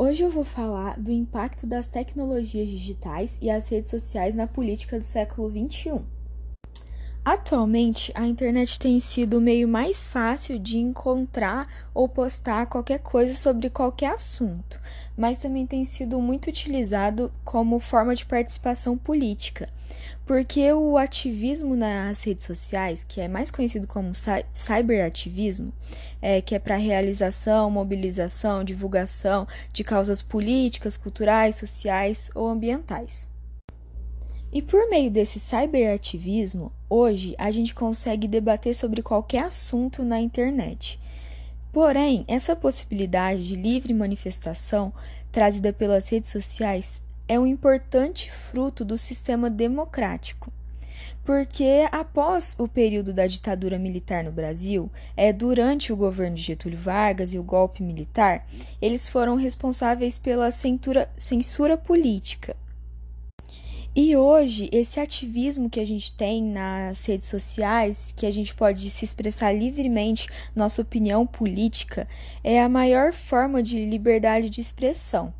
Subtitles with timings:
[0.00, 4.96] Hoje eu vou falar do impacto das tecnologias digitais e as redes sociais na política
[4.96, 5.98] do século XXI.
[7.30, 13.34] Atualmente, a internet tem sido o meio mais fácil de encontrar ou postar qualquer coisa
[13.34, 14.80] sobre qualquer assunto,
[15.14, 19.68] mas também tem sido muito utilizado como forma de participação política,
[20.24, 24.12] porque o ativismo nas redes sociais, que é mais conhecido como
[24.54, 25.70] cyberativismo,
[26.22, 33.28] é, que é para realização, mobilização, divulgação de causas políticas, culturais, sociais ou ambientais.
[34.50, 40.98] E por meio desse cyberativismo, hoje a gente consegue debater sobre qualquer assunto na internet.
[41.70, 44.90] Porém, essa possibilidade de livre manifestação
[45.30, 50.50] trazida pelas redes sociais é um importante fruto do sistema democrático.
[51.26, 56.78] Porque após o período da ditadura militar no Brasil, é durante o governo de Getúlio
[56.78, 58.46] Vargas e o golpe militar,
[58.80, 62.56] eles foram responsáveis pela censura, censura política
[63.96, 68.88] e hoje, esse ativismo que a gente tem nas redes sociais, que a gente pode
[68.90, 72.06] se expressar livremente nossa opinião política,
[72.44, 75.34] é a maior forma de liberdade de expressão.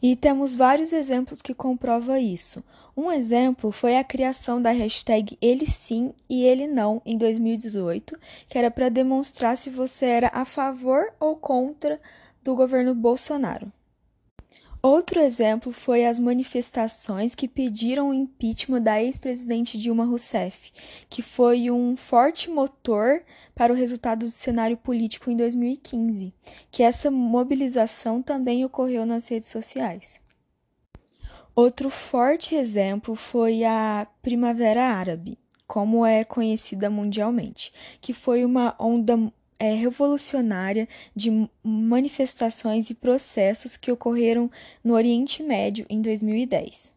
[0.00, 2.62] E temos vários exemplos que comprovam isso.
[2.96, 8.56] Um exemplo foi a criação da hashtag Ele Sim e Ele Não em 2018, que
[8.56, 12.00] era para demonstrar se você era a favor ou contra
[12.42, 13.72] do governo Bolsonaro.
[14.80, 20.70] Outro exemplo foi as manifestações que pediram o impeachment da ex-presidente Dilma Rousseff,
[21.10, 23.22] que foi um forte motor
[23.56, 26.32] para o resultado do cenário político em 2015,
[26.70, 30.20] que essa mobilização também ocorreu nas redes sociais.
[31.56, 39.18] Outro forte exemplo foi a Primavera Árabe, como é conhecida mundialmente, que foi uma onda
[39.58, 44.50] é, revolucionária de manifestações e processos que ocorreram
[44.82, 46.92] no Oriente Médio em 2010.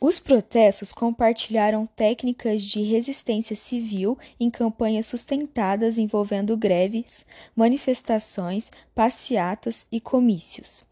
[0.00, 7.24] Os protestos compartilharam técnicas de resistência civil em campanhas sustentadas envolvendo greves,
[7.54, 10.84] manifestações, passeatas e comícios.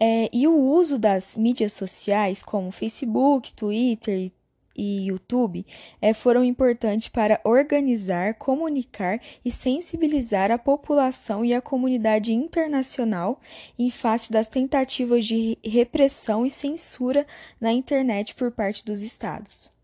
[0.00, 4.30] É, e o uso das mídias sociais, como Facebook, Twitter
[4.76, 5.64] e YouTube
[6.00, 13.40] é, foram importantes para organizar, comunicar e sensibilizar a população e a comunidade internacional
[13.78, 17.26] em face das tentativas de repressão e censura
[17.60, 19.74] na internet por parte dos Estados.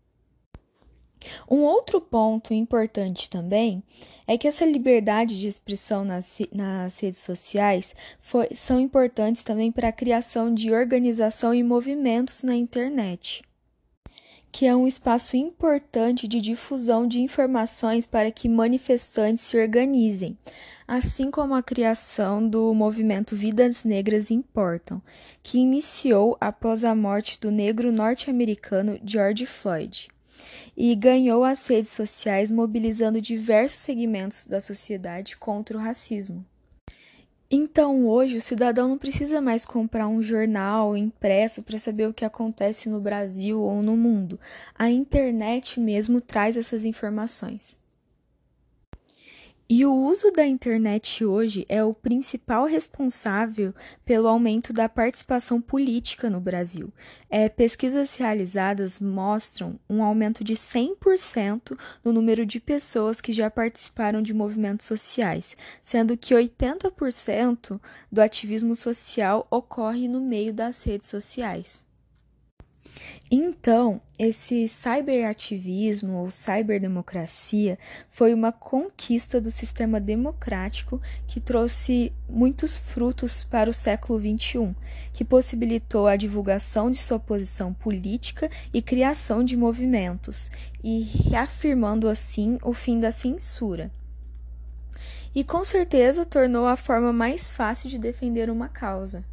[1.49, 3.81] Um outro ponto importante também
[4.27, 9.89] é que essa liberdade de expressão nas, nas redes sociais foi, são importantes também para
[9.89, 13.41] a criação de organização e movimentos na internet
[14.53, 20.37] que é um espaço importante de difusão de informações para que manifestantes se organizem,
[20.87, 25.01] assim como a criação do movimento Vidas Negras Importam,
[25.41, 30.09] que iniciou após a morte do negro norte-americano George Floyd.
[30.77, 36.45] E ganhou as redes sociais mobilizando diversos segmentos da sociedade contra o racismo.
[37.55, 42.25] Então, hoje, o cidadão não precisa mais comprar um jornal impresso para saber o que
[42.25, 44.39] acontece no Brasil ou no mundo.
[44.73, 47.77] A internet mesmo traz essas informações.
[49.69, 56.29] E o uso da internet hoje é o principal responsável pelo aumento da participação política
[56.29, 56.91] no Brasil.
[57.29, 64.21] É, pesquisas realizadas mostram um aumento de 100% no número de pessoas que já participaram
[64.21, 67.79] de movimentos sociais, sendo que 80%
[68.11, 71.83] do ativismo social ocorre no meio das redes sociais.
[73.31, 83.43] Então, esse cyberativismo ou cyberdemocracia foi uma conquista do sistema democrático que trouxe muitos frutos
[83.43, 84.75] para o século XXI,
[85.11, 90.51] que possibilitou a divulgação de sua posição política e criação de movimentos,
[90.83, 93.91] e reafirmando assim o fim da censura.
[95.33, 99.25] E com certeza tornou a forma mais fácil de defender uma causa.